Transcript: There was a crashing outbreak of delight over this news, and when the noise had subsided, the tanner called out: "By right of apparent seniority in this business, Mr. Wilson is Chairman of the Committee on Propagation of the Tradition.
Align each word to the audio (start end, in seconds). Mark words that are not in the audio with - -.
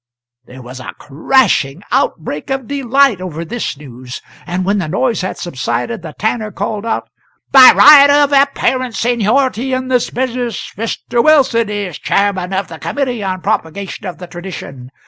There 0.45 0.63
was 0.63 0.79
a 0.79 0.95
crashing 0.97 1.83
outbreak 1.91 2.49
of 2.49 2.65
delight 2.67 3.21
over 3.21 3.45
this 3.45 3.77
news, 3.77 4.19
and 4.47 4.65
when 4.65 4.79
the 4.79 4.87
noise 4.87 5.21
had 5.21 5.37
subsided, 5.37 6.01
the 6.01 6.15
tanner 6.17 6.51
called 6.51 6.87
out: 6.87 7.07
"By 7.51 7.71
right 7.73 8.09
of 8.09 8.33
apparent 8.33 8.95
seniority 8.95 9.73
in 9.73 9.89
this 9.89 10.09
business, 10.09 10.71
Mr. 10.75 11.23
Wilson 11.23 11.69
is 11.69 11.99
Chairman 11.99 12.51
of 12.51 12.67
the 12.67 12.79
Committee 12.79 13.21
on 13.23 13.41
Propagation 13.41 14.07
of 14.07 14.17
the 14.17 14.25
Tradition. 14.25 14.89